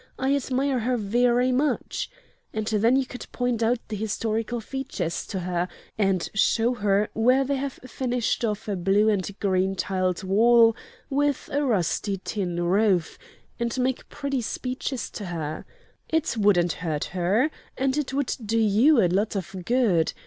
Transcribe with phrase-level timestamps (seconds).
[0.17, 2.09] I admire her very much,'
[2.53, 7.43] and then you could point out the historical features to her, and show her where
[7.45, 10.75] they have finished off a blue and green tiled wall
[11.11, 13.19] with a rusty tin roof,
[13.59, 15.67] and make pretty speeches to her.
[16.09, 20.13] It wouldn't hurt her, and it would do you a lot of good.